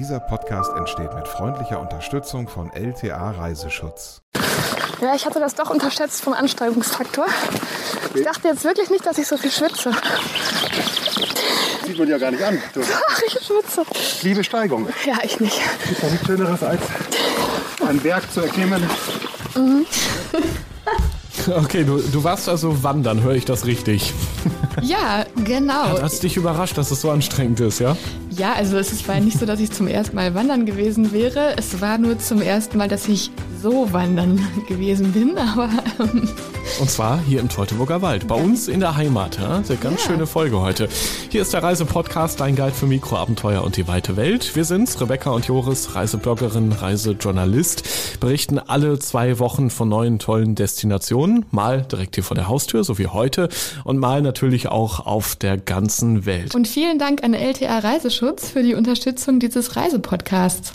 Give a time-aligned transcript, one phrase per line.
[0.00, 4.22] Dieser Podcast entsteht mit freundlicher Unterstützung von LTA Reiseschutz.
[5.02, 7.26] Ja, ich hatte das doch unterschätzt vom Anstrengungsfaktor.
[8.14, 9.92] Ich dachte jetzt wirklich nicht, dass ich so viel schwitze.
[11.84, 12.62] Sieht man ja gar nicht an.
[12.72, 12.80] Du.
[12.80, 13.84] Ach, ich schwitze.
[14.22, 14.88] Liebe Steigung.
[15.04, 15.60] Ja, ich nicht.
[15.86, 16.80] Gibt nichts Schöneres als
[17.86, 18.82] einen Berg zu erklimmen.
[21.48, 24.12] Okay, du, du warst also wandern, höre ich das richtig?
[24.82, 26.00] Ja, genau.
[26.00, 27.96] Hat es dich überrascht, dass es so anstrengend ist, ja?
[28.30, 31.56] Ja, also es war nicht so, dass ich zum ersten Mal wandern gewesen wäre.
[31.56, 33.30] Es war nur zum ersten Mal, dass ich
[33.62, 36.28] so wandern gewesen bin, aber ähm,
[36.78, 39.38] Und zwar hier im Teutoburger Wald, bei uns in der Heimat.
[39.38, 39.56] Ja?
[39.56, 40.10] Eine ganz Ja.
[40.10, 40.88] schöne Folge heute.
[41.30, 44.54] Hier ist der Reisepodcast, dein Guide für Mikroabenteuer und die weite Welt.
[44.54, 51.44] Wir sind's, Rebecca und Joris, Reisebloggerin, Reisejournalist, berichten alle zwei Wochen von neuen tollen Destinationen,
[51.50, 53.48] mal direkt hier vor der Haustür, so wie heute,
[53.84, 56.54] und mal natürlich auch auf der ganzen Welt.
[56.54, 60.72] und vielen Dank an LTA Reiseschutz für die Unterstützung dieses Reisepodcasts.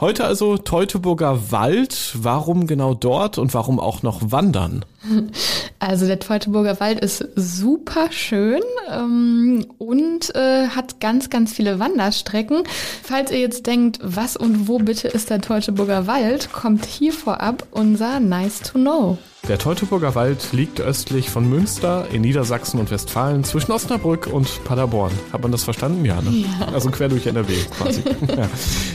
[0.00, 2.12] Heute also Teutoburger Wald.
[2.14, 4.84] Warum genau dort und warum auch noch wandern?
[5.80, 12.64] Also der Teutoburger Wald ist super schön ähm, und äh, hat ganz, ganz viele Wanderstrecken.
[13.04, 17.64] Falls ihr jetzt denkt, was und wo bitte ist der Teutoburger Wald, kommt hier vorab
[17.70, 19.18] unser Nice to Know.
[19.48, 25.10] Der Teutoburger Wald liegt östlich von Münster in Niedersachsen und Westfalen zwischen Osnabrück und Paderborn.
[25.32, 26.04] Hat man das verstanden?
[26.04, 26.44] Ja, ne?
[26.70, 28.02] Also quer durch NRW quasi.
[28.28, 28.46] ja.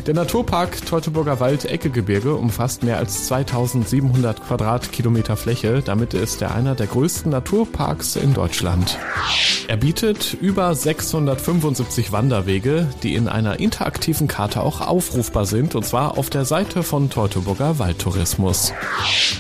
[0.06, 5.82] Der Naturpark Teutoburger Wald Eckegebirge umfasst mehr als 2700 Quadratkilometer Fläche.
[5.84, 9.00] Damit ist er einer der größten Naturparks in Deutschland.
[9.68, 16.16] Er bietet über 675 Wanderwege, die in einer interaktiven Karte auch aufrufbar sind, und zwar
[16.20, 18.72] auf der Seite von Teutoburger Waldtourismus.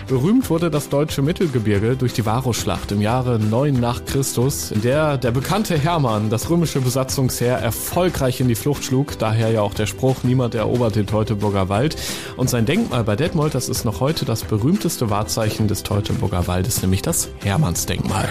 [0.07, 5.17] Berühmt wurde das deutsche Mittelgebirge durch die Varusschlacht im Jahre 9 nach Christus, in der
[5.17, 9.85] der bekannte Hermann das römische Besatzungsheer erfolgreich in die Flucht schlug, daher ja auch der
[9.85, 11.97] Spruch, niemand erobert den Teutoburger Wald.
[12.37, 16.81] Und sein Denkmal bei Detmold, das ist noch heute das berühmteste Wahrzeichen des Teutoburger Waldes,
[16.81, 18.29] nämlich das Hermannsdenkmal.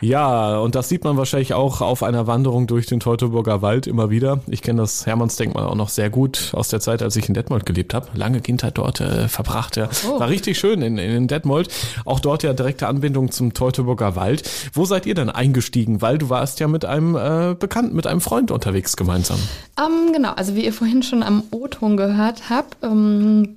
[0.00, 4.10] Ja, und das sieht man wahrscheinlich auch auf einer Wanderung durch den Teutoburger Wald immer
[4.10, 4.40] wieder.
[4.48, 7.66] Ich kenne das Hermannsdenkmal auch noch sehr gut aus der Zeit, als ich in Detmold
[7.66, 8.08] gelebt habe.
[8.14, 9.76] Lange Kindheit dort äh, verbracht.
[9.76, 9.88] Ja.
[10.18, 11.68] War richtig schön in, in Detmold.
[12.04, 14.48] Auch dort ja direkte Anbindung zum Teutoburger Wald.
[14.72, 16.02] Wo seid ihr denn eingestiegen?
[16.02, 19.38] Weil du warst ja mit einem äh, Bekannten, mit einem Freund unterwegs gemeinsam.
[19.78, 23.56] Ähm, genau, also wie ihr vorhin schon am O-Ton gehört habt, ähm,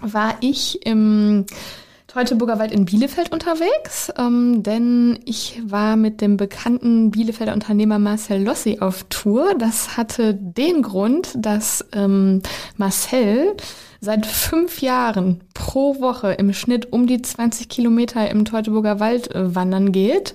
[0.00, 1.46] war ich im
[2.12, 8.42] Teutoburger Wald in Bielefeld unterwegs, ähm, denn ich war mit dem bekannten Bielefelder Unternehmer Marcel
[8.42, 9.54] Lossi auf Tour.
[9.58, 12.42] Das hatte den Grund, dass ähm,
[12.76, 13.56] Marcel
[14.02, 19.54] seit fünf Jahren pro Woche im Schnitt um die 20 Kilometer im Teutoburger Wald äh,
[19.54, 20.34] wandern geht.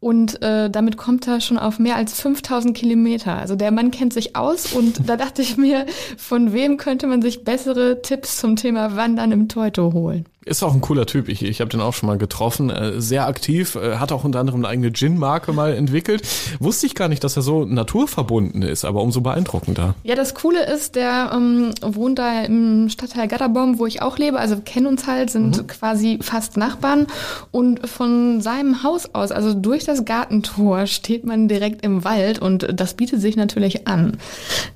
[0.00, 3.36] Und äh, damit kommt er schon auf mehr als 5000 Kilometer.
[3.36, 5.84] Also der Mann kennt sich aus und da dachte ich mir,
[6.16, 10.24] von wem könnte man sich bessere Tipps zum Thema Wandern im Teuto holen?
[10.44, 11.28] Ist auch ein cooler Typ.
[11.28, 12.68] Ich, ich habe den auch schon mal getroffen.
[12.68, 16.22] Äh, sehr aktiv, äh, hat auch unter anderem eine eigene Gin-Marke mal entwickelt.
[16.58, 19.94] Wusste ich gar nicht, dass er so naturverbunden ist, aber umso beeindruckender.
[20.02, 24.40] Ja, das Coole ist, der ähm, wohnt da im Stadtteil Gatterbaum, wo ich auch lebe.
[24.40, 27.06] Also kennen uns halt, sind quasi fast Nachbarn.
[27.52, 32.66] Und von seinem Haus aus, also durch das Gartentor, steht man direkt im Wald und
[32.72, 34.16] das bietet sich natürlich an.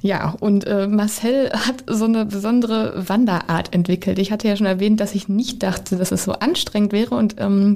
[0.01, 4.21] Ja, und äh, Marcel hat so eine besondere Wanderart entwickelt.
[4.21, 7.15] Ich hatte ja schon erwähnt, dass ich nicht dachte, dass es so anstrengend wäre.
[7.15, 7.75] Und ähm,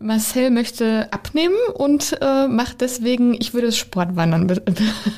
[0.00, 4.62] Marcel möchte abnehmen und äh, macht deswegen, ich würde es Sportwandern be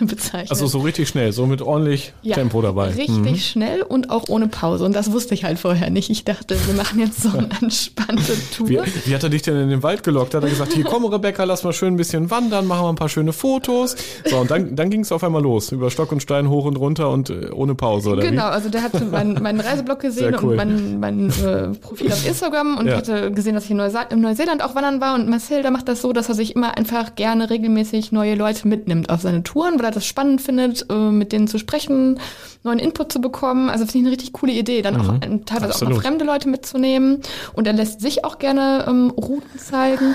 [0.00, 0.50] bezeichnen.
[0.50, 2.89] Also so richtig schnell, so mit ordentlich Ja, Tempo dabei.
[2.89, 3.37] Richtig Mhm.
[3.37, 4.84] schnell und auch ohne Pause.
[4.84, 6.11] Und das wusste ich halt vorher nicht.
[6.11, 8.69] Ich dachte, wir machen jetzt so eine entspannte Tour.
[8.69, 10.34] Wie, wie hat er dich denn in den Wald gelockt?
[10.34, 12.94] Hat er gesagt, hier komm Rebecca, lass mal schön ein bisschen wandern, machen wir ein
[12.97, 13.97] paar schöne Fotos.
[14.28, 15.73] So, und dann, dann ging es auf einmal los.
[15.73, 18.83] Über Stock und Stein hoch und runter und äh, ohne Pause, oder Genau, also der
[18.83, 20.50] hatte meinen meinen Reiseblog gesehen cool.
[20.50, 22.97] und mein, mein äh, Profil auf Instagram und Ja.
[22.97, 25.15] hatte gesehen, dass ich in, Neusa in Neuseeland auch wandern war.
[25.15, 28.69] Und Marcel, der macht das so, dass er sich immer einfach gerne regelmäßig neue Leute
[28.69, 32.21] mitnimmt auf seine Touren, weil er das spannend findet, äh, mit denen zu sprechen,
[32.62, 33.70] neuen Input zu bekommen.
[33.70, 35.65] Also finde ich eine richtig coole Idee, dann auch teilweise auch Mhm.
[35.70, 35.94] Absolut.
[35.94, 37.20] mal fremde Leute mitzunehmen.
[37.55, 40.15] Und er lässt sich auch gerne ähm, Routen zeigen.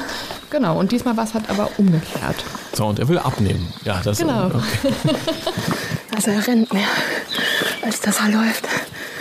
[0.50, 2.35] Genau, und diesmal war es halt aber umgekehrt.
[2.73, 3.71] So, und er will abnehmen.
[3.85, 4.45] Ja, das Genau.
[4.47, 4.94] Okay.
[6.13, 6.88] Also er rennt mehr,
[7.83, 8.67] als dass er läuft.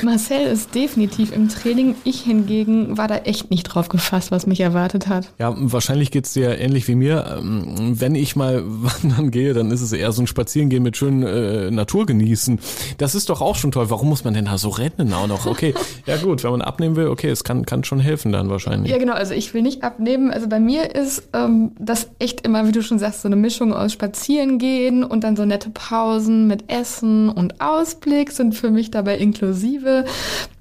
[0.03, 1.95] Marcel ist definitiv im Training.
[2.05, 5.31] Ich hingegen war da echt nicht drauf gefasst, was mich erwartet hat.
[5.39, 7.39] Ja, wahrscheinlich geht's dir ähnlich wie mir.
[7.39, 11.23] Ähm, Wenn ich mal wandern gehe, dann ist es eher so ein Spazierengehen mit schönen
[11.23, 12.59] äh, Natur genießen.
[12.99, 13.91] Das ist doch auch schon toll.
[13.91, 15.47] Warum muss man denn da so rennen auch noch?
[15.47, 15.75] Okay,
[16.07, 18.91] ja gut, wenn man abnehmen will, okay, es kann, kann schon helfen dann wahrscheinlich.
[18.91, 19.15] Ja, genau.
[19.15, 20.31] Also ich will nicht abnehmen.
[20.31, 23.73] Also bei mir ist ähm, das echt immer, wie du schon sagst, so eine Mischung
[23.73, 29.19] aus Spazierengehen und dann so nette Pausen mit Essen und Ausblick sind für mich dabei
[29.19, 29.90] inklusive.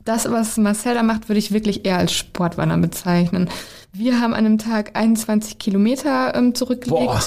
[0.06, 3.50] Das, was Marcel da macht, würde ich wirklich eher als Sportwandern bezeichnen.
[3.94, 7.22] Wir haben an einem Tag 21 Kilometer ähm, zurückgelegt Boah.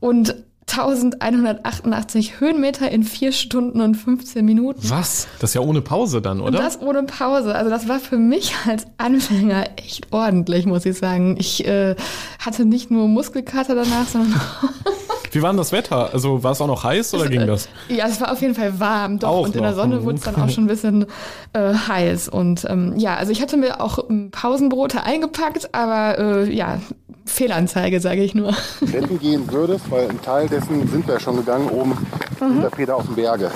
[0.00, 0.36] und
[0.70, 4.80] 1188 Höhenmeter in vier Stunden und 15 Minuten.
[4.90, 5.28] Was?
[5.38, 6.58] Das ist ja ohne Pause dann, Und oder?
[6.58, 7.54] das ohne Pause.
[7.54, 11.36] Also das war für mich als Anfänger echt ordentlich, muss ich sagen.
[11.38, 11.94] Ich äh,
[12.38, 14.40] hatte nicht nur Muskelkater danach, sondern
[15.34, 16.10] Wie war denn das Wetter?
[16.12, 17.68] Also war es auch noch heiß oder ging das?
[17.88, 19.18] ja, es war auf jeden Fall warm.
[19.18, 20.04] Doch, Auch und in der noch, Sonne mhm.
[20.04, 21.06] wurde es dann auch schon ein bisschen
[21.52, 22.28] äh, heiß.
[22.28, 23.98] Und ähm, ja, also ich hatte mir auch
[24.30, 26.78] Pausenbrote eingepackt, aber äh, ja,
[27.26, 28.52] Fehlanzeige, sage ich nur.
[28.92, 32.06] Retten gehen würdest, weil ein Teil dessen sind wir schon gegangen, oben
[32.38, 33.50] hinter Peter auf den Berge.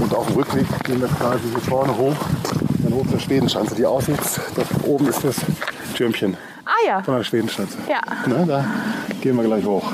[0.00, 2.14] Und auf dem Rückweg gehen wir quasi hier vorne hoch,
[2.82, 3.74] dann hoch zur Schwedenschanze.
[3.74, 4.18] Die aussieht,
[4.56, 5.36] da oben ist das
[5.94, 7.78] Türmchen Ah ja, von der Schwedenschanze.
[7.88, 8.00] Ja.
[8.26, 8.64] Ne, da
[9.20, 9.84] gehen wir gleich hoch.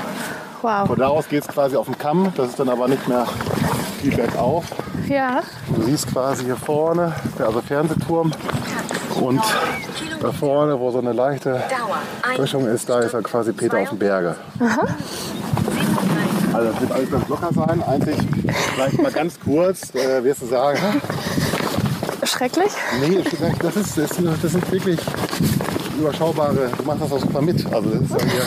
[0.61, 0.87] wow.
[0.87, 3.25] Von da aus geht es quasi auf den Kamm, das ist dann aber nicht mehr
[4.01, 4.65] viel bergauf.
[5.07, 5.41] Ja,
[5.75, 8.31] Du siehst quasi hier vorne, der also Fernsehturm.
[9.21, 9.41] Und
[10.23, 11.61] da vorne, wo so eine leichte
[12.37, 14.35] Böschung ist, da ist ja quasi Peter auf dem Berge.
[16.53, 17.83] Also das wird alles ganz locker sein.
[17.83, 18.15] Einzig,
[18.75, 20.99] vielleicht mal ganz kurz, äh, wirst du sagen, "Hä?
[22.25, 22.71] schrecklich.
[23.01, 23.23] nee,
[23.61, 24.99] das, ist, das, sind, das sind wirklich
[25.99, 27.65] überschaubare, du machst das auch super mit.
[27.71, 28.43] Also das ist ja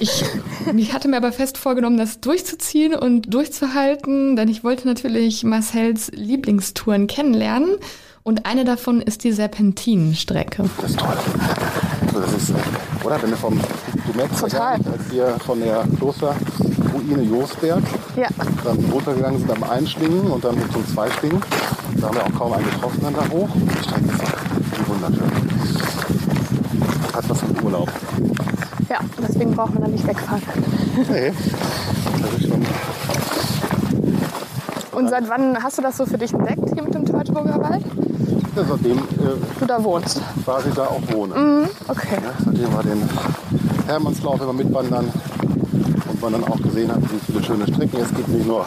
[0.00, 0.24] Ich,
[0.76, 6.10] ich hatte mir aber fest vorgenommen, das durchzuziehen und durchzuhalten, denn ich wollte natürlich Marcels
[6.12, 7.76] Lieblingstouren kennenlernen.
[8.26, 10.64] Und eine davon ist die Serpentinenstrecke.
[10.80, 11.14] das ist toll.
[12.06, 12.54] Also das ist,
[13.04, 14.78] oder wenn du vom, du merkst ja Total.
[14.78, 17.82] nicht, als wir von der Klosterruine Josberg
[18.16, 18.28] Ja,
[18.64, 21.38] dann runtergegangen sind am Einschwingen und dann zum Zweischwingen.
[22.00, 23.48] Da haben wir auch kaum einen getroffen dann da hoch.
[23.54, 25.30] Die Strecke ist doch wunderschön.
[27.12, 27.90] Hat was von Urlaub.
[28.88, 30.42] ja, deswegen braucht man da nicht wegfahren.
[31.10, 31.30] Nee,
[32.22, 32.64] das ist schon
[34.92, 37.84] Und seit wann hast du das so für dich entdeckt hier mit dem Teutoburger Wald?
[38.56, 39.02] Ja, seitdem äh,
[39.60, 40.20] Du da wohnst.
[40.44, 41.34] quasi da auch wohne.
[41.88, 42.18] Okay.
[42.22, 43.08] Ja, seitdem wir den
[43.86, 45.06] Hermannslauf immer mitwandern
[46.08, 48.28] und man dann auch gesehen hat, wie viele schöne Strecken es gibt.
[48.28, 48.64] Nicht nur,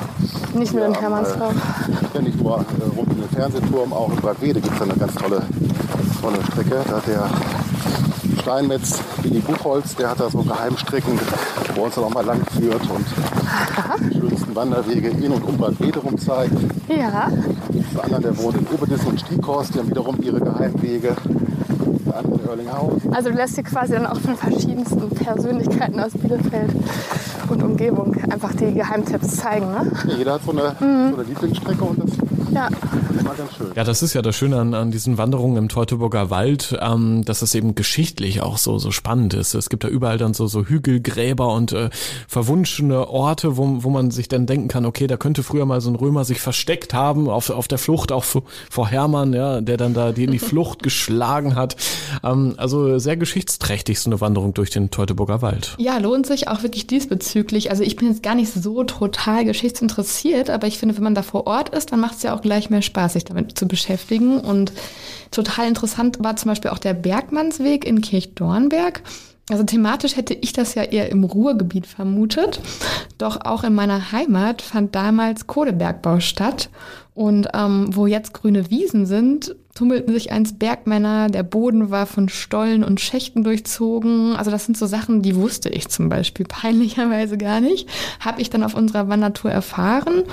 [0.54, 1.54] Nicht nur den Ja, Hermannslauf.
[2.13, 2.63] ja, nicht nur äh,
[2.98, 5.42] rund um den Fernsehturm, auch in Bragwede gibt es eine ganz tolle,
[6.22, 6.81] tolle Strecke.
[6.88, 7.30] Da hat der
[8.42, 11.19] Steinmetz Willi Buchholz, der hat da so Geheimstrecken,
[11.75, 14.17] wo uns dann auch mal lang führt und
[14.57, 16.51] Wanderwege in und um Bad Wederum zeigt.
[16.89, 17.30] Ja,
[17.94, 21.15] Der andere, der wohnt in Oberdissen und Stieghorst, die haben wiederum ihre Geheimwege.
[22.07, 23.13] Der andere in Erlinghausen.
[23.13, 26.71] also du lässt dir quasi dann auch von verschiedensten Persönlichkeiten aus Bielefeld
[27.50, 29.92] und Umgebung einfach die Geheimtipps zeigen, ne?
[30.07, 32.12] Ja, jeder hat so eine, so eine Lieblingsstrecke und das
[32.51, 32.67] Ja.
[32.67, 33.71] ist mal ganz schön.
[33.75, 37.41] Ja, das ist ja das Schöne an, an diesen Wanderungen im Teutoburger Wald, ähm, dass
[37.41, 39.53] es eben geschichtlich auch so so spannend ist.
[39.53, 41.89] Es gibt da überall dann so so Hügelgräber und äh,
[42.27, 45.89] verwunschene Orte, wo, wo man sich dann denken kann, okay, da könnte früher mal so
[45.89, 49.77] ein Römer sich versteckt haben auf, auf der Flucht auch vor, vor Hermann, ja, der
[49.77, 51.75] dann da die in die Flucht geschlagen hat.
[52.23, 55.75] Ähm, also sehr geschichtsträchtig so eine Wanderung durch den Teutoburger Wald.
[55.77, 57.69] Ja, lohnt sich auch wirklich diesbezüglich.
[57.69, 61.23] Also ich bin jetzt gar nicht so total geschichtsinteressiert, aber ich finde, wenn man da
[61.23, 64.39] vor Ort ist, dann macht es ja auch gleich mehr Spaß, sich damit zu beschäftigen.
[64.39, 64.72] Und
[65.31, 69.01] total interessant war zum Beispiel auch der Bergmannsweg in Kirchdornberg.
[69.50, 72.60] Also thematisch hätte ich das ja eher im Ruhrgebiet vermutet.
[73.18, 76.69] Doch auch in meiner Heimat fand damals Kohlebergbau statt.
[77.13, 81.30] Und ähm, wo jetzt grüne Wiesen sind, tummelten sich einst Bergmänner.
[81.30, 84.35] Der Boden war von Stollen und Schächten durchzogen.
[84.35, 87.88] Also das sind so Sachen, die wusste ich zum Beispiel peinlicherweise gar nicht.
[88.19, 90.23] Habe ich dann auf unserer Wandertour erfahren.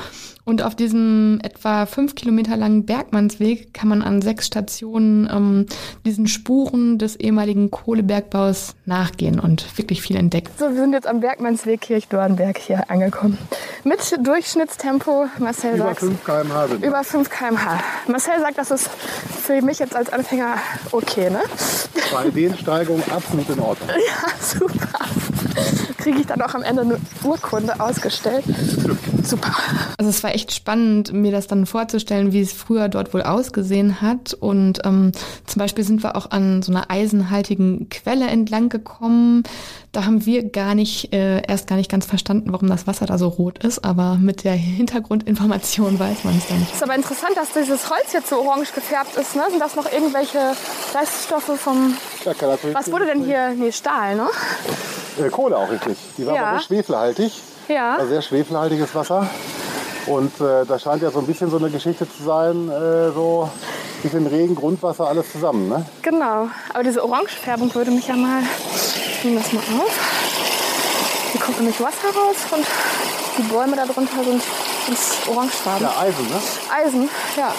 [0.45, 5.67] Und auf diesem etwa fünf Kilometer langen Bergmannsweg kann man an sechs Stationen ähm,
[6.05, 10.51] diesen Spuren des ehemaligen Kohlebergbaus nachgehen und wirklich viel entdecken.
[10.59, 13.39] So, wir sind jetzt am Bergmannsweg Kirchdornberg hier angekommen.
[13.85, 17.81] Mit Durchschnittstempo, Marcel Über sagt, 5 km/h über 5 km/h.
[18.09, 20.57] Marcel sagt, das ist für mich jetzt als Anfänger
[20.93, 21.41] okay, ne?
[22.13, 23.89] Bei den Steigungen absolut in Ordnung.
[24.05, 24.99] Ja, super.
[25.99, 28.45] kriege ich dann auch am Ende eine Urkunde ausgestellt.
[29.23, 29.55] Super.
[29.99, 34.01] Also es war echt spannend, mir das dann vorzustellen, wie es früher dort wohl ausgesehen
[34.01, 34.35] hat.
[34.35, 35.13] Und ähm,
[35.47, 39.45] zum Beispiel sind wir auch an so einer eisenhaltigen Quelle entlang gekommen.
[39.93, 43.17] Da haben wir gar nicht, äh, erst gar nicht ganz verstanden, warum das Wasser da
[43.17, 46.63] so rot ist, aber mit der Hintergrundinformation weiß man es dann.
[46.63, 49.37] Ist aber interessant, dass dieses Holz jetzt so orange gefärbt ist.
[49.37, 49.45] Ne?
[49.51, 50.39] Sind das noch irgendwelche
[50.95, 51.97] Reststoffe vom.
[52.73, 53.51] Was wurde denn hier?
[53.51, 54.27] Nee, Stahl, ne?
[55.19, 55.97] Äh, Kohle auch richtig.
[56.19, 56.43] Die war Ja.
[56.43, 57.43] aber sehr schwefelhaltig.
[57.69, 57.95] Ja.
[57.97, 59.29] Also sehr schwefelhaltiges Wasser.
[60.07, 63.49] Und äh, da scheint ja so ein bisschen so eine Geschichte zu sein, äh, so
[63.51, 65.69] ein bisschen Regen, Grundwasser, alles zusammen.
[65.69, 65.87] Ne?
[66.03, 66.49] Genau.
[66.75, 68.43] Aber diese Orangefärbung würde mich ja mal.
[68.75, 69.93] Ich nehme das mal auf.
[71.33, 72.67] Hier kommt nämlich Wasser raus und
[73.39, 74.43] die Bäume da drunter sind,
[74.87, 74.99] sind
[75.35, 75.83] orangefarben.
[75.87, 76.41] Ja, Eisen, ne?
[76.85, 77.53] Eisen, ja.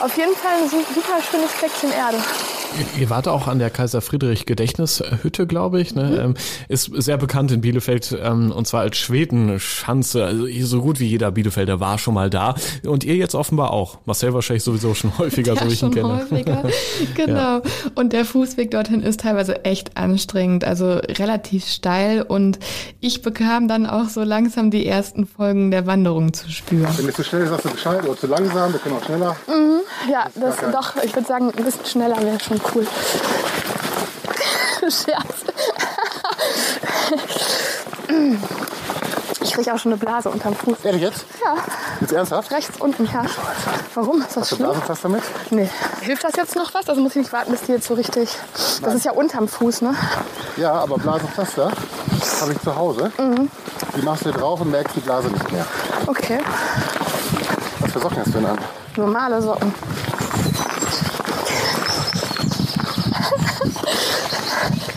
[0.00, 2.18] Auf jeden Fall ein su- super schönes Fleckchen Erde.
[2.98, 5.94] Ihr wart auch an der Kaiser Friedrich Gedächtnishütte, glaube ich.
[5.94, 6.18] Ne?
[6.22, 6.34] Ähm,
[6.68, 10.24] ist sehr bekannt in Bielefeld ähm, und zwar als Schwedenschanze.
[10.24, 12.54] Also so gut wie jeder Bielefelder war schon mal da.
[12.86, 13.98] Und ihr jetzt offenbar auch.
[14.04, 16.20] Marcel wahrscheinlich sowieso schon häufiger, so wie ich ihn kenne.
[16.30, 16.62] häufiger.
[17.14, 17.62] Genau.
[17.94, 22.22] Und der Fußweg dorthin ist teilweise echt anstrengend, also relativ steil.
[22.22, 22.58] Und
[23.00, 26.88] ich bekam dann auch so langsam die ersten Folgen der Wanderung zu spüren.
[26.96, 29.36] Wenn du zu schnell ist, sagst du Bescheid oder zu langsam, wir können auch schneller.
[30.10, 32.86] Ja, das doch, ich würde sagen, ein bisschen schneller wäre schon cool.
[34.90, 35.44] Scherz.
[39.40, 40.78] Ich kriege auch schon eine Blase unterm Fuß.
[40.84, 41.24] Ehrlich jetzt?
[41.44, 41.56] Ja,
[42.00, 42.50] Jetzt ernsthaft?
[42.52, 43.24] rechts unten, ja.
[43.94, 44.20] Warum?
[44.20, 44.66] Ist das Hast du schlimm?
[44.68, 45.22] Blasenpflaster mit?
[45.50, 45.68] Nee.
[46.00, 46.88] Hilft das jetzt noch was?
[46.88, 48.30] Also muss ich nicht warten, bis die jetzt so richtig.
[48.82, 49.94] Das ist ja unterm Fuß, ne?
[50.56, 51.70] Ja, aber Blasenpflaster
[52.40, 53.10] habe ich zu Hause.
[53.96, 55.66] Die machst du drauf und merkst die Blase nicht mehr.
[56.06, 56.38] Okay.
[57.80, 58.58] Was für Socken hast du denn an?
[58.96, 59.72] Normale Socken.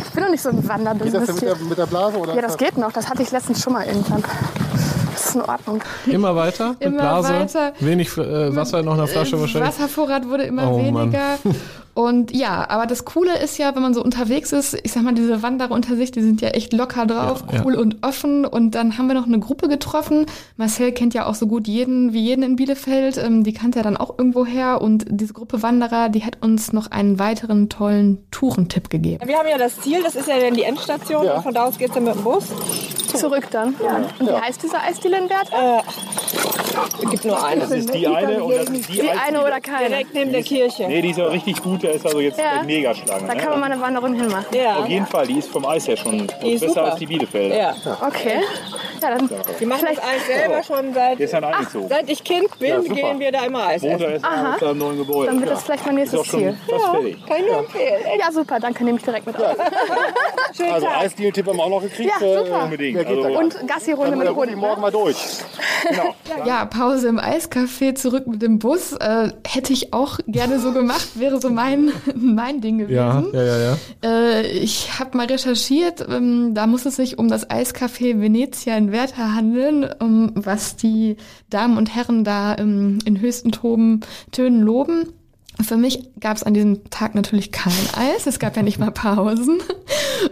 [0.03, 0.69] Ich bin noch nicht so im Geht
[1.13, 2.17] das denn mit der, mit der Blase?
[2.17, 2.91] Oder Ja, das geht noch.
[2.91, 4.23] Das hatte ich letztens schon mal irgendwann.
[5.13, 5.81] Das ist in Ordnung.
[6.07, 7.33] Immer weiter mit Immer Blase.
[7.33, 7.73] weiter.
[7.79, 9.69] Wenig äh, Wasser in noch einer Flasche wahrscheinlich.
[9.69, 11.11] Wasservorrat wurde immer Oh, Mann.
[11.11, 11.37] weniger.
[11.93, 15.13] Und ja, aber das Coole ist ja, wenn man so unterwegs ist, ich sag mal,
[15.13, 17.65] diese Wanderer unter sich, die sind ja echt locker drauf, Ja, ja.
[17.65, 18.45] cool und offen.
[18.45, 20.25] Und dann haben wir noch eine Gruppe getroffen.
[20.57, 23.17] Marcel kennt ja auch so gut jeden wie jeden in Bielefeld.
[23.17, 24.81] Ähm, Die kannte er dann auch irgendwo her.
[24.81, 29.27] Und diese Gruppe Wanderer, die hat uns noch einen weiteren tollen Tourentipp gegeben.
[29.27, 31.35] Wir haben ja das Ziel, das ist ja dann die Endstation Ja.
[31.37, 32.45] und von da aus geht es dann mit dem Bus.
[33.13, 33.75] Zurück dann.
[34.19, 35.49] Und wie heißt diese Eisdiele in Wert?
[37.03, 37.61] Es gibt nur eine.
[37.61, 39.89] Das ist die eine und das ist die, Die eine oder keine?
[39.89, 40.87] Direkt neben der Kirche.
[40.87, 41.80] Nee, die ist auch richtig gut.
[41.81, 42.51] Der ist also jetzt Ja.
[42.59, 43.27] eine Megaschlange.
[43.27, 43.39] Da ne?
[43.41, 44.45] kann man mal eine Wanderung hinmachen.
[44.55, 44.77] Ja.
[44.77, 46.83] Auf jeden Fall, die ist vom Eis her schon besser super.
[46.85, 47.55] als die Bielefelder.
[47.55, 47.75] Ja.
[48.05, 48.41] Okay.
[49.01, 49.29] Ja, dann
[49.59, 51.89] Die machen das Eis selber schon seit, Gestern eingezogen.
[51.89, 52.93] seit ich Kind bin, Ja, super.
[52.95, 53.89] gehen wir da immer Eis essen.
[53.91, 55.27] Montag ist er aus einem neuen Gebäude.
[55.27, 55.55] dann wird ja.
[55.55, 56.57] das vielleicht mein ist nächstes schon Ziel.
[56.69, 57.25] fast fertig.
[57.25, 58.01] Kann ich nur empfehlen.
[58.19, 58.59] Ja, super.
[58.59, 59.55] Danke, nehme ich direkt mit auf.
[60.71, 62.11] Also Eisdeal-Tipp haben wir auch noch gekriegt.
[62.19, 62.63] Ja, äh, super.
[62.65, 62.97] Unbedingt.
[62.97, 64.59] Geht da Also, Und Gassi-Runde mit rufe ich Hunden.
[64.59, 64.81] morgen Ne?
[64.81, 65.17] mal durch.
[65.89, 66.15] Genau.
[66.45, 68.93] Ja, Pause im Eiscafé, zurück mit dem Bus.
[68.93, 72.95] Äh, hätte ich auch gerne so gemacht, wäre so mein, mein Ding gewesen.
[72.95, 73.77] Ja, ja, ja, ja.
[74.09, 78.90] Äh, ich habe mal recherchiert, ähm, da muss es sich um das Eiscafé Venezia in
[78.91, 81.17] Werther handeln, um, was die
[81.49, 85.07] Damen und Herren da ähm, in höchsten Toben, Tönen loben.
[85.61, 88.91] Für mich gab es an diesem Tag natürlich kein Eis, es gab ja nicht mal
[88.91, 89.59] Pausen.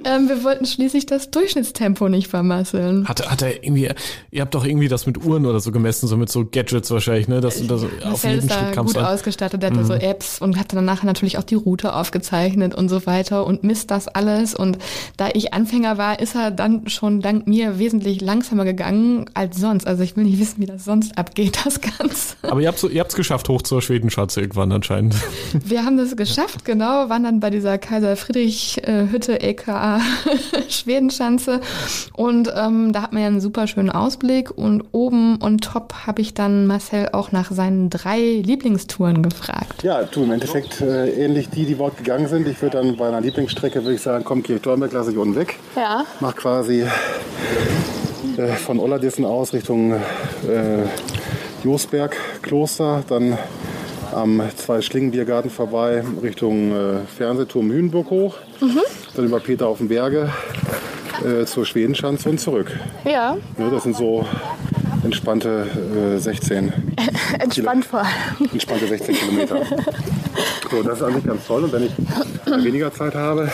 [0.05, 3.07] Ähm, wir wollten schließlich das Durchschnittstempo nicht vermasseln.
[3.07, 3.89] Hat, hat er irgendwie,
[4.31, 7.27] ihr habt doch irgendwie das mit Uhren oder so gemessen, so mit so Gadgets wahrscheinlich,
[7.27, 7.41] ne?
[7.41, 9.13] Das, das, auf Marcel jeden Schritt kam gut es an.
[9.13, 12.89] ausgestattet, der hatte so Apps und hatte dann nachher natürlich auch die Route aufgezeichnet und
[12.89, 14.55] so weiter und misst das alles.
[14.55, 14.77] Und
[15.17, 19.87] da ich Anfänger war, ist er dann schon dank mir wesentlich langsamer gegangen als sonst.
[19.87, 22.35] Also ich will nicht wissen, wie das sonst abgeht, das Ganze.
[22.41, 25.15] Aber ihr habt so, ihr habt's geschafft, hoch zur Schwedenschatze irgendwann anscheinend.
[25.65, 29.41] Wir haben das geschafft, genau, waren dann bei dieser Kaiser Friedrich äh, Hütte,
[29.79, 30.01] aka
[30.69, 31.61] Schwedenschanze.
[32.13, 34.51] Und ähm, da hat man ja einen super schönen Ausblick.
[34.51, 39.83] Und oben on top habe ich dann Marcel auch nach seinen drei Lieblingstouren gefragt.
[39.83, 42.47] Ja, du, im Endeffekt äh, ähnlich die, die dort gegangen sind.
[42.47, 45.57] Ich würde dann bei einer Lieblingsstrecke, würde ich sagen, komm, Kirch-Dornberg lasse ich unten weg.
[45.75, 46.05] Ja.
[46.19, 46.85] Mach quasi
[48.37, 49.99] äh, von Ollerdissen aus Richtung äh,
[51.63, 53.37] Josberg Kloster, dann
[54.13, 58.35] am zwei Schlingenbiergarten vorbei Richtung äh, Fernsehturm Hühnburg hoch,
[59.15, 60.31] dann über Peter auf dem Berge
[61.25, 62.71] äh, zur Schwedenschanze und zurück.
[63.05, 63.37] Ja.
[63.57, 64.25] Ja, das sind so
[65.03, 65.67] entspannte
[66.15, 66.73] äh, 16
[67.39, 68.49] Entspannt vor allem.
[68.51, 69.61] entspannte 16 Kilometer.
[70.69, 71.63] So, das ist eigentlich ganz toll.
[71.63, 71.93] Und wenn ich
[72.63, 73.51] weniger Zeit habe,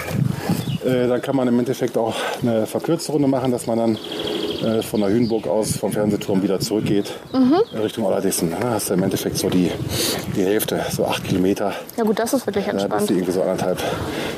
[0.86, 3.98] äh, dann kann man im Endeffekt auch eine verkürzte Runde machen, dass man dann
[4.64, 8.52] äh, von der Hühnburg aus vom Fernsehturm wieder zurückgeht in Richtung Allerdissen.
[8.60, 9.72] Da hast du im Endeffekt so die,
[10.36, 11.74] die Hälfte, so acht Kilometer.
[11.98, 13.10] Ja gut, das ist wirklich Da bist entspannt.
[13.10, 13.80] du irgendwie so anderthalb,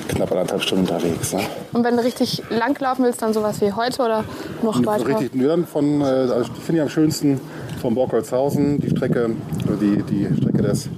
[0.10, 1.34] knapp anderthalb Stunden unterwegs.
[1.34, 1.42] Ne?
[1.74, 4.24] Und wenn du richtig lang laufen willst, dann sowas wie heute oder
[4.64, 5.08] noch Und weiter?
[5.08, 7.40] richtig nürdern von, äh, also finde ich am schönsten
[7.82, 9.30] von Borkholzhausen, die Strecke,
[9.68, 10.90] also die, die Strecke des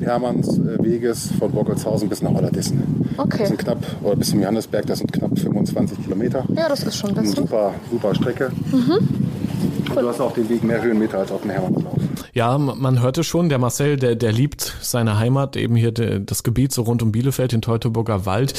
[0.00, 3.03] Hermannsweges von Borkholzhausen bis nach Allerdissen.
[3.16, 3.46] Das Okay.
[3.46, 6.44] sind knapp, oder bis zum Johannesberg, das sind knapp 25 Kilometer.
[6.56, 8.50] Ja, das ist schon ein Eine super, super Strecke.
[8.72, 11.94] Und du hast auf dem Weg mehr Höhenmeter als auf dem Hermannslauf.
[12.32, 16.42] Ja, man hörte schon, der Marcel, der, der liebt seine Heimat, eben hier de, das
[16.42, 18.54] Gebiet so rund um Bielefeld, den Teutoburger Wald.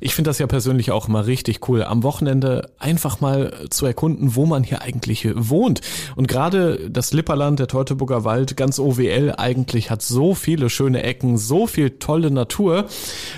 [0.00, 4.34] Ich finde das ja persönlich auch immer richtig cool, am Wochenende einfach mal zu erkunden,
[4.36, 5.80] wo man hier eigentlich wohnt.
[6.16, 11.36] Und gerade das Lipperland, der Teutoburger Wald, ganz OWL eigentlich hat so viele schöne Ecken,
[11.36, 12.86] so viel tolle Natur.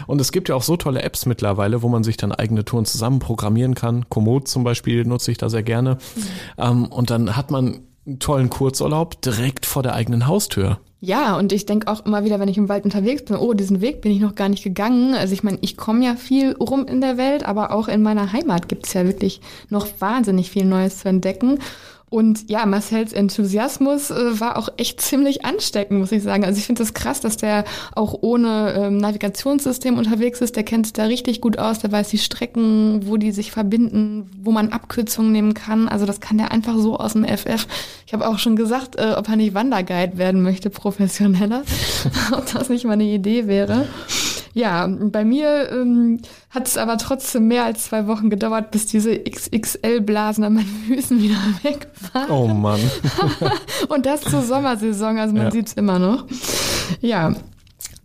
[0.06, 2.84] Und es gibt ja auch so tolle Apps mittlerweile, wo man sich dann eigene Touren
[2.84, 4.08] zusammen programmieren kann.
[4.08, 5.98] Komoot zum Beispiel nutze ich da sehr gerne.
[6.58, 10.80] Ähm, und dann hat man einen tollen Kurzurlaub direkt vor der eigenen Haustür.
[11.02, 13.80] Ja, und ich denke auch immer wieder, wenn ich im Wald unterwegs bin, oh, diesen
[13.80, 15.14] Weg bin ich noch gar nicht gegangen.
[15.14, 18.34] Also ich meine, ich komme ja viel rum in der Welt, aber auch in meiner
[18.34, 19.40] Heimat gibt's ja wirklich
[19.70, 21.58] noch wahnsinnig viel Neues zu entdecken.
[22.10, 26.44] Und ja, Marcells Enthusiasmus äh, war auch echt ziemlich ansteckend, muss ich sagen.
[26.44, 27.64] Also ich finde das krass, dass der
[27.94, 30.56] auch ohne ähm, Navigationssystem unterwegs ist.
[30.56, 34.28] Der kennt sich da richtig gut aus, der weiß die Strecken, wo die sich verbinden,
[34.42, 35.86] wo man Abkürzungen nehmen kann.
[35.86, 37.68] Also das kann der einfach so aus dem FF.
[38.08, 41.62] Ich habe auch schon gesagt, äh, ob er nicht Wanderguide werden möchte, professioneller.
[42.32, 43.86] ob das nicht mal eine Idee wäre.
[44.52, 49.16] Ja, bei mir ähm, hat es aber trotzdem mehr als zwei Wochen gedauert, bis diese
[49.18, 52.30] XXL-Blasen an meinen Füßen wieder weg waren.
[52.30, 52.80] Oh Mann.
[53.88, 55.50] Und das zur Sommersaison, also man Ja.
[55.50, 56.24] sieht's immer noch.
[57.00, 57.34] Ja.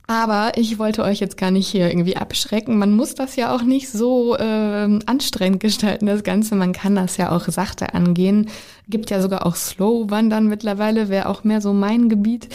[0.07, 2.77] Aber ich wollte euch jetzt gar nicht hier irgendwie abschrecken.
[2.77, 6.55] Man muss das ja auch nicht so ähm, anstrengend gestalten, das Ganze.
[6.55, 8.49] Man kann das ja auch sachte angehen.
[8.87, 12.49] Gibt ja sogar auch Slow-Wandern mittlerweile, wäre auch mehr so mein Gebiet.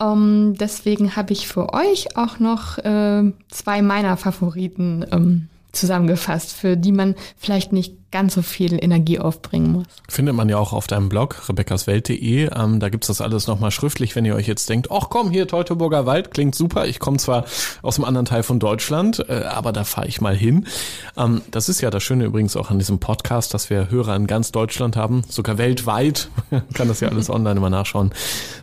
[0.00, 6.76] Ähm, deswegen habe ich für euch auch noch äh, zwei meiner Favoriten ähm, zusammengefasst, für
[6.76, 9.86] die man vielleicht nicht ganz so viel Energie aufbringen muss.
[10.08, 12.50] Findet man ja auch auf deinem Blog, rebeccaswelt.de.
[12.54, 15.46] Ähm, da gibt's das alles nochmal schriftlich, wenn ihr euch jetzt denkt, ach komm, hier
[15.46, 16.86] Teutoburger Wald, klingt super.
[16.86, 17.44] Ich komme zwar
[17.82, 20.66] aus einem anderen Teil von Deutschland, äh, aber da fahre ich mal hin.
[21.16, 24.26] Ähm, das ist ja das Schöne übrigens auch an diesem Podcast, dass wir Hörer in
[24.26, 26.28] ganz Deutschland haben, sogar weltweit.
[26.74, 28.10] Kann das ja alles online immer nachschauen.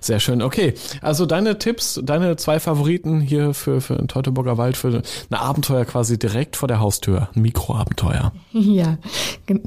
[0.02, 0.42] Sehr schön.
[0.42, 5.36] Okay, also deine Tipps, deine zwei Favoriten hier für, für den Teutoburger Wald, für ein
[5.36, 7.30] Abenteuer quasi direkt vor der Haustür.
[7.36, 8.34] Ein Mikroabenteuer.
[8.68, 8.98] Ja,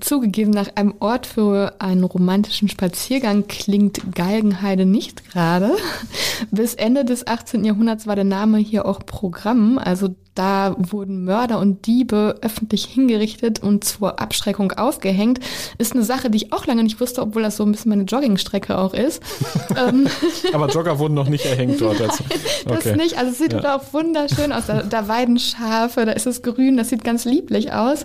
[0.01, 5.71] zugegeben, nach einem Ort für einen romantischen Spaziergang klingt Galgenheide nicht gerade.
[6.51, 7.65] Bis Ende des 18.
[7.65, 9.79] Jahrhunderts war der Name hier auch Programm.
[9.79, 15.41] Also da wurden Mörder und Diebe öffentlich hingerichtet und zur Abschreckung aufgehängt.
[15.79, 18.05] Ist eine Sache, die ich auch lange nicht wusste, obwohl das so ein bisschen meine
[18.05, 19.23] Joggingstrecke auch ist.
[19.77, 20.07] ähm,
[20.53, 22.01] Aber Jogger wurden noch nicht erhängt dort.
[22.01, 22.25] Also.
[22.67, 23.19] das nicht.
[23.19, 23.77] Also es sieht Ja.
[23.77, 24.67] auch wunderschön aus.
[24.67, 28.05] Da, da weiden Schafe, da ist es grün, das sieht ganz lieblich aus.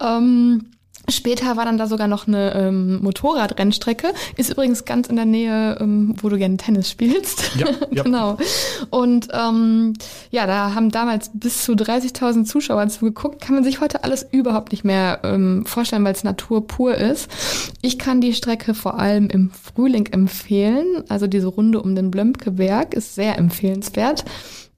[0.00, 0.66] Ähm,
[1.10, 4.08] Später war dann da sogar noch eine ähm, Motorradrennstrecke.
[4.36, 7.56] Ist übrigens ganz in der Nähe, ähm, wo du gerne Tennis spielst.
[7.56, 8.02] Ja, ja.
[8.02, 8.36] genau.
[8.90, 9.94] Und ähm,
[10.30, 13.40] ja, da haben damals bis zu 30.000 Zuschauer zugeguckt.
[13.40, 17.30] Kann man sich heute alles überhaupt nicht mehr ähm, vorstellen, weil es Natur pur ist.
[17.80, 21.04] Ich kann die Strecke vor allem im Frühling empfehlen.
[21.08, 24.24] Also diese Runde um den Blömkeberg ist sehr empfehlenswert.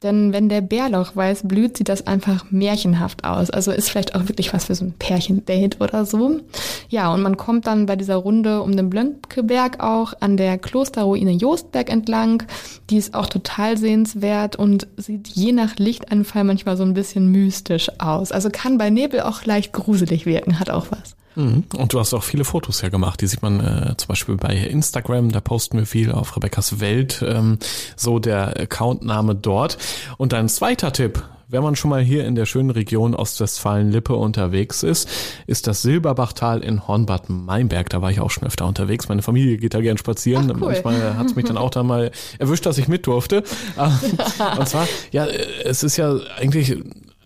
[0.02, 3.50] Denn wenn der Bärlauch weiß blüht, sieht das einfach märchenhaft aus.
[3.50, 6.40] Also ist vielleicht auch wirklich was für so ein Pärchendate oder so.
[6.88, 11.32] Ja, und man kommt dann bei dieser Runde um den Blönkeberg auch an der Klosterruine
[11.32, 12.44] Jostberg entlang.
[12.88, 17.90] Die ist auch total sehenswert und sieht je nach Lichtanfall manchmal so ein bisschen mystisch
[17.98, 18.32] aus.
[18.32, 21.14] Also kann bei Nebel auch leicht gruselig wirken, hat auch was.
[21.36, 21.64] Mhm.
[21.76, 23.20] Und du hast auch viele Fotos ja gemacht.
[23.20, 25.30] Die sieht man äh, zum Beispiel bei Instagram.
[25.30, 27.24] Da posten wir viel auf Rebecca's Welt.
[27.26, 27.58] Ähm,
[27.96, 29.78] so der Accountname dort.
[30.16, 31.22] Und dein zweiter Tipp.
[31.52, 35.08] Wenn man schon mal hier in der schönen Region Ostwestfalen-Lippe unterwegs ist,
[35.48, 37.88] ist das Silberbachtal in Hornbad-Meinberg.
[37.90, 39.08] Da war ich auch schon öfter unterwegs.
[39.08, 40.44] Meine Familie geht da gern spazieren.
[40.48, 40.68] Ach, cool.
[40.84, 43.42] Manchmal hat es mich dann auch da mal erwischt, dass ich mit durfte.
[43.78, 43.92] Ähm,
[44.58, 46.76] Und zwar, ja, äh, es ist ja eigentlich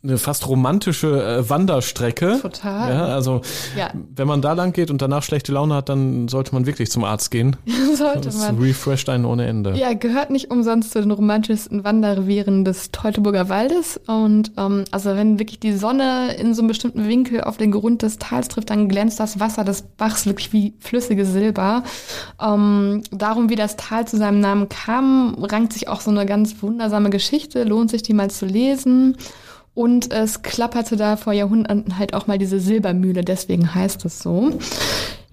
[0.04, 2.38] eine fast romantische äh, Wanderstrecke.
[2.42, 2.92] Total.
[2.94, 3.40] Ja, also
[3.76, 3.88] Ja.
[4.14, 7.04] wenn man da lang geht und danach schlechte Laune hat, dann sollte man wirklich zum
[7.04, 7.56] Arzt gehen.
[7.94, 8.58] Sollte Das man.
[8.58, 9.72] refresht einen ohne Ende.
[9.76, 13.98] Ja, gehört nicht umsonst zu den romantischsten Wanderrevieren des Teutoburger Waldes.
[14.06, 18.02] Und ähm, also wenn wirklich die Sonne in so einem bestimmten Winkel auf den Grund
[18.02, 21.82] des Tals trifft, dann glänzt das Wasser des Bachs wirklich wie flüssiges Silber.
[22.42, 26.60] Ähm, darum, wie das Tal zu seinem Namen kam, rankt sich auch so eine ganz
[26.62, 27.64] wundersame Geschichte.
[27.64, 29.16] Lohnt sich, die mal zu lesen.
[29.74, 34.52] Und es klapperte da vor Jahrhunderten halt auch mal diese Silbermühle, deswegen heißt es so.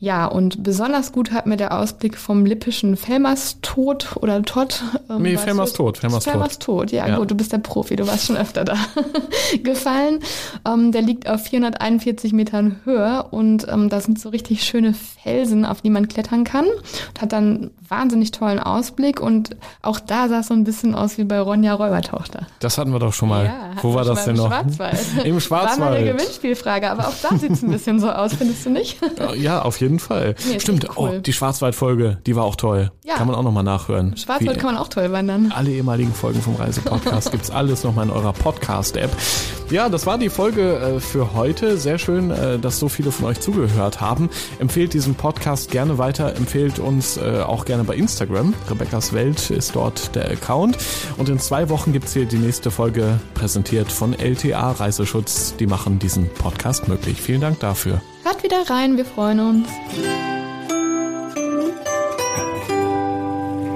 [0.04, 4.82] Ja, und besonders gut hat mir der Ausblick vom lippischen Felmers-Tod oder Todd.
[5.12, 5.78] ähm, Nee, weißt Felmers du?
[5.84, 6.32] Tod, Felmers Tod.
[6.34, 7.18] Felmers Tod, ja, Ja.
[7.20, 8.74] gut, du bist der Profi, du warst schon öfter da.
[9.64, 10.20] Gefallen.
[10.68, 15.66] Ähm, der liegt auf 441 Metern Höhe und ähm, da sind so richtig schöne Felsen,
[15.66, 16.66] auf die man klettern kann.
[16.66, 21.20] Und hat dann wahnsinnig tollen Ausblick und auch da sah es so ein bisschen aus
[21.20, 22.48] wie bei Ronja Räubertochter.
[22.58, 23.50] Das hatten wir doch schon mal.
[23.50, 24.48] hatten Wo war das denn noch?
[24.48, 24.98] Schwarzwald.
[25.16, 26.06] Im War mal eine Schwarzwald.
[26.18, 28.98] Gewinnspielfrage, aber auch da sieht es ein bisschen so aus, findest du nicht?
[29.36, 29.91] Ja, auf jeden Fall.
[30.00, 31.14] Nee, ist Stimmt, echt cool.
[31.18, 32.92] oh, die Schwarzwald-Folge, die war auch toll.
[33.06, 33.16] Ja.
[33.16, 34.16] Kann man auch nochmal nachhören.
[34.16, 35.52] Schwarzwald Wie- kann man auch toll wandern.
[35.56, 39.10] alle ehemaligen Folgen vom Reisepodcast gibt's alles nochmal in eurer Podcast-App.
[39.70, 41.78] Ja, das war die Folge äh, für heute.
[41.78, 44.30] Sehr schön, äh, dass so viele von euch zugehört haben.
[44.60, 46.36] Empfehlt diesen Podcast gerne weiter.
[46.36, 48.54] Empfehlt uns äh, auch gerne bei Instagram.
[48.70, 50.78] Rebecca's Welt ist dort der Account.
[51.18, 55.56] Und in zwei Wochen gibt's hier die nächste Folge präsentiert von LTA Reiseschutz.
[55.58, 57.22] Die machen diesen Podcast möglich.
[57.22, 58.02] Vielen Dank dafür.
[58.32, 59.68] Hört wieder rein, wir freuen uns.